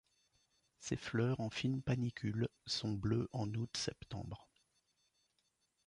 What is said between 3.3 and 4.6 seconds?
en août-septembre.